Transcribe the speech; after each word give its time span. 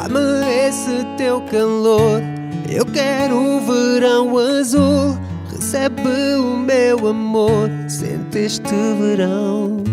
Dá-me 0.00 0.66
esse 0.66 1.04
teu 1.18 1.42
calor. 1.42 2.22
Eu 2.70 2.86
quero 2.86 3.36
o 3.36 3.60
verão 3.60 4.38
azul. 4.38 5.18
Recebe 5.52 6.08
o 6.38 6.56
meu 6.56 7.06
amor. 7.06 7.68
Sente 7.86 8.38
este 8.38 8.74
verão. 8.98 9.84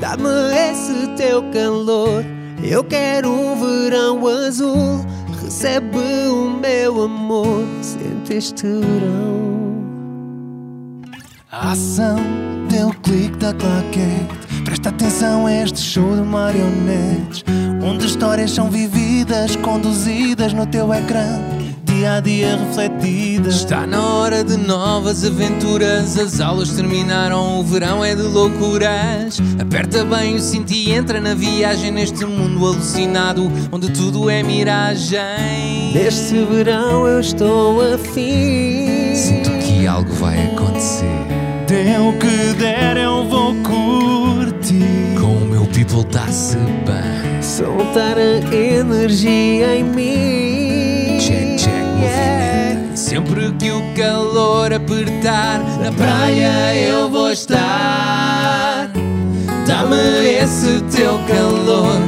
Dá-me 0.00 0.56
esse 0.70 1.08
teu 1.08 1.42
calor. 1.50 2.24
Eu 2.62 2.82
quero 2.82 3.30
um 3.30 3.54
verão 3.54 4.26
azul. 4.26 5.04
Recebe 5.42 5.98
o 5.98 6.48
meu 6.58 7.02
amor. 7.02 7.66
Sente 7.82 8.32
este 8.32 8.66
verão. 8.66 9.52
Ação 11.50 12.16
deu 12.70 12.88
clique 13.02 13.36
da 13.36 13.52
claquete. 13.52 14.62
Presta 14.64 14.88
atenção 14.88 15.46
a 15.46 15.52
este 15.52 15.80
show 15.80 16.16
de 16.16 16.22
marionetes. 16.22 17.44
Onde 17.82 18.06
histórias 18.06 18.52
são 18.52 18.70
vividas, 18.70 19.56
conduzidas 19.56 20.52
no 20.52 20.64
teu 20.66 20.94
ecrã. 20.94 21.40
Dia 21.84 22.14
a 22.14 22.20
dia 22.20 22.56
refletidas. 22.56 23.56
Está 23.56 23.86
na 23.86 24.00
hora 24.00 24.44
de 24.44 24.56
novas 24.56 25.24
aventuras. 25.24 26.16
As 26.16 26.40
aulas 26.40 26.70
terminaram, 26.70 27.58
o 27.58 27.64
verão 27.64 28.04
é 28.04 28.14
de 28.14 28.22
loucuras. 28.22 29.40
Aperta 29.60 30.04
bem 30.04 30.36
o 30.36 30.40
cinto 30.40 30.72
e 30.72 30.92
entra 30.92 31.20
na 31.20 31.34
viagem 31.34 31.90
neste 31.90 32.24
mundo 32.24 32.66
alucinado, 32.66 33.50
onde 33.70 33.90
tudo 33.90 34.30
é 34.30 34.42
miragem. 34.42 35.92
Neste 35.92 36.44
verão 36.44 37.06
eu 37.06 37.20
estou 37.20 37.80
afim. 37.94 39.14
Sinto 39.14 39.50
que 39.58 39.86
algo 39.86 40.12
vai 40.14 40.46
acontecer. 40.46 41.06
Dê 41.66 41.98
o 41.98 42.12
que 42.18 42.54
der, 42.58 42.96
eu 42.96 43.24
vou 43.28 43.54
curtir. 43.56 45.20
Com 45.20 45.36
o 45.36 45.46
meu 45.46 45.66
people 45.66 46.04
tá-se 46.04 46.56
bem. 46.56 47.41
Soltar 47.92 48.16
a 48.16 48.54
energia 48.54 49.76
em 49.76 49.84
mim. 49.84 51.18
Check, 51.20 51.58
check, 51.58 51.84
movimento. 51.98 52.96
Sempre 52.96 53.52
que 53.58 53.70
o 53.70 53.82
calor 53.94 54.72
apertar, 54.72 55.58
na 55.78 55.92
praia 55.92 56.74
eu 56.74 57.10
vou 57.10 57.30
estar. 57.30 58.90
Dá-me 59.66 60.26
esse 60.26 60.80
teu 60.96 61.20
calor. 61.28 62.00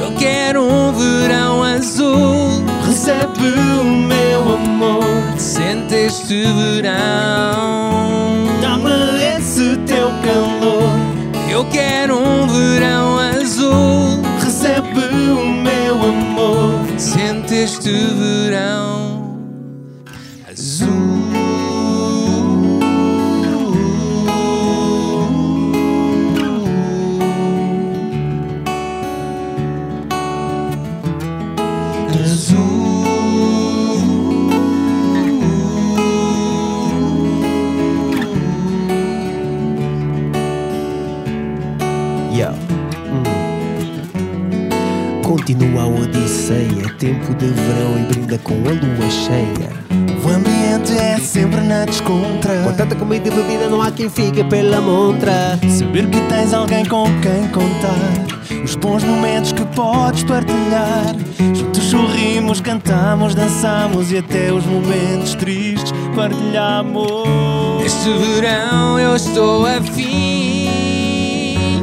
Eu 0.00 0.12
quero 0.16 0.62
um 0.62 0.92
verão 0.92 1.64
azul. 1.64 2.62
Recebe 2.86 3.58
o 3.80 3.84
meu 3.84 4.54
amor. 4.54 5.02
Sente 5.36 5.96
este 5.96 6.44
verão. 6.44 8.43
Azul. 20.54 20.94
Hum. 43.10 43.22
Continua 45.22 45.82
a 45.82 45.86
odisseia, 45.86 46.88
tempo 46.98 47.34
de 47.34 47.46
verão 47.46 47.98
e 47.98 48.02
brinda 48.04 48.38
com 48.38 48.54
a 48.54 48.72
lua 48.72 49.10
cheia. 49.10 49.83
O 50.24 50.28
ambiente 50.28 50.96
é 50.96 51.18
sempre 51.18 51.60
na 51.60 51.84
descontra. 51.84 52.62
Com 52.62 52.72
tanta 52.72 52.94
comida 52.96 53.28
e 53.28 53.30
bebida 53.30 53.68
não 53.68 53.82
há 53.82 53.90
quem 53.90 54.08
fique 54.08 54.42
pela 54.44 54.80
montra. 54.80 55.58
Saber 55.68 56.08
que 56.08 56.18
tens 56.22 56.54
alguém 56.54 56.82
com 56.86 57.04
quem 57.20 57.46
contar. 57.48 58.64
Os 58.64 58.74
bons 58.74 59.04
momentos 59.04 59.52
que 59.52 59.62
podes 59.66 60.24
partilhar. 60.24 61.14
Juntos 61.54 61.82
sorrimos, 61.84 62.62
cantamos, 62.62 63.34
dançamos 63.34 64.10
e 64.10 64.18
até 64.18 64.50
os 64.50 64.64
momentos 64.64 65.34
tristes 65.34 65.92
partilhamos. 66.16 67.84
Este 67.84 68.10
verão 68.10 68.98
eu 68.98 69.14
estou 69.16 69.66
afim. 69.66 70.70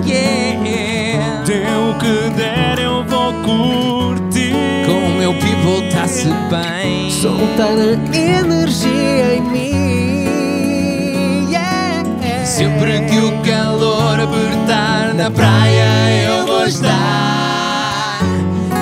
Yeah. 0.04 1.44
Dê 1.46 1.62
o 1.78 1.94
que 2.00 2.30
der, 2.36 2.80
eu 2.80 3.04
vou 3.04 3.34
curtir. 3.44 4.56
Com 4.88 4.94
o 4.94 5.16
meu 5.16 5.34
people 5.36 5.88
tá-se 5.92 6.28
bem. 6.50 7.11
Soltar 7.22 7.78
a 7.78 7.94
energia 8.18 9.36
em 9.36 9.42
mim. 9.44 11.46
Yeah. 11.52 12.02
Sempre 12.44 13.02
que 13.02 13.20
o 13.20 13.32
calor 13.44 14.20
apertar 14.20 15.14
na 15.14 15.30
praia 15.30 15.86
eu 16.26 16.48
vou 16.48 16.66
estar. 16.66 18.22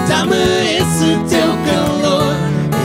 Dá-me 0.07 0.37
esse 0.77 1.17
teu 1.27 1.53
calor. 1.67 2.33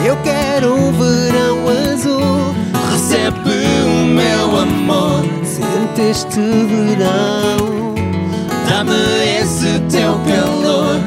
Eu 0.04 0.16
quero 0.24 0.74
um 0.74 0.90
verão 0.90 1.68
azul. 1.92 2.52
Recebe 2.90 3.62
o 3.86 4.06
meu 4.06 4.58
amor. 4.58 5.22
Sente 5.44 6.02
este 6.10 6.40
verão. 6.40 7.94
Dá-me 8.68 9.38
esse 9.40 9.78
teu 9.88 10.18
calor. 10.26 10.98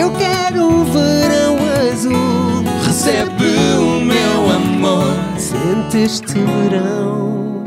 Eu 0.00 0.12
quero 0.12 0.68
um 0.68 0.84
verão 0.84 1.56
azul. 1.90 2.62
Recebe. 2.86 3.77
Sente 5.48 6.04
este 6.04 6.34
verão. 6.34 7.64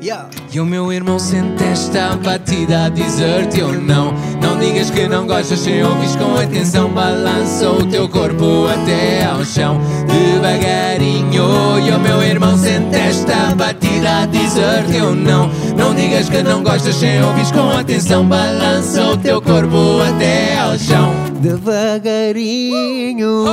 Yeah. 0.00 0.28
E 0.52 0.60
o 0.60 0.64
meu 0.64 0.92
irmão 0.92 1.18
sente 1.18 1.64
esta 1.64 2.16
batida 2.16 2.84
a 2.84 2.88
dizer-te 2.88 3.58
eu 3.58 3.72
não 3.72 4.14
Não 4.40 4.56
digas 4.56 4.90
que 4.90 5.08
não 5.08 5.26
gostas 5.26 5.58
sem 5.58 5.82
ouvis 5.82 6.14
com 6.14 6.36
atenção 6.36 6.88
Balança 6.90 7.68
o 7.68 7.84
teu 7.84 8.08
corpo 8.08 8.68
até 8.68 9.24
ao 9.24 9.44
chão 9.44 9.80
Devagarinho 10.06 11.80
E 11.84 11.90
o 11.90 11.98
meu 11.98 12.22
irmão 12.22 12.56
sente 12.56 12.94
esta 12.94 13.52
batida 13.56 14.22
a 14.22 14.26
dizer-te 14.26 14.98
eu 14.98 15.16
não 15.16 15.50
Não 15.76 15.92
digas 15.92 16.28
que 16.28 16.44
não 16.44 16.62
gostas 16.62 16.94
sem 16.94 17.20
ouvis 17.20 17.50
com 17.50 17.68
atenção 17.70 18.24
Balança 18.24 19.04
o 19.04 19.16
teu 19.16 19.42
corpo 19.42 20.00
até 20.08 20.56
ao 20.60 20.78
chão 20.78 21.12
Devagarinho. 21.40 23.44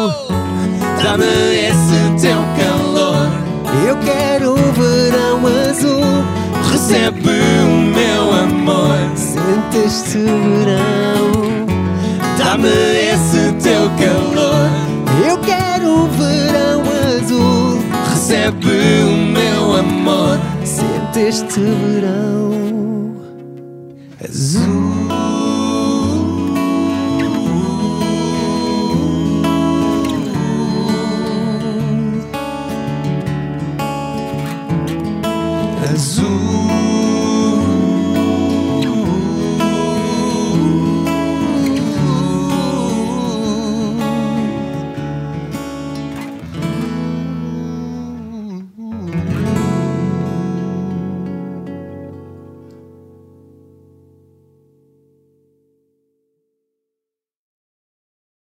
Dá-me 1.04 1.26
esse 1.26 2.22
teu 2.22 2.38
calor 2.58 3.45
Eu 3.88 3.96
quero 3.98 4.54
um 4.54 4.72
verão 4.72 5.46
azul. 5.46 6.02
Recebe 6.72 7.30
o 7.30 7.78
meu 7.94 8.34
amor 8.34 8.98
Sente 9.16 9.78
este 9.86 10.18
verão. 10.18 11.68
Dá-me 12.36 12.68
esse 12.68 13.54
teu 13.62 13.88
calor 14.00 14.70
Eu 15.30 15.38
quero 15.38 15.88
um 15.88 16.08
verão 16.10 16.82
azul. 17.16 17.80
Recebe 18.10 19.04
o 19.04 19.18
meu 19.32 19.76
amor 19.76 20.40
Sente 20.64 21.20
este 21.20 21.60
verão. 21.60 23.16
Azul. 24.28 24.85
azul. 35.96 36.75